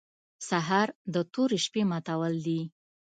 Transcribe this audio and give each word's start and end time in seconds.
سهار 0.49 0.87
د 1.13 1.15
تورې 1.33 1.57
شپې 1.65 1.81
ماتول 1.91 2.33
دي. 2.45 2.59